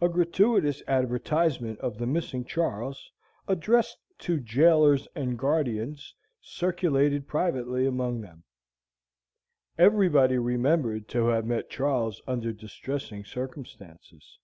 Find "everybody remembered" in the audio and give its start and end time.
9.78-11.06